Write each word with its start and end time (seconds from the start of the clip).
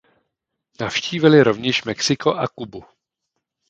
Navštívili 0.81 1.43
rovněž 1.43 1.83
Mexiko 1.83 2.33
a 2.35 2.47
Kubu. 2.47 2.83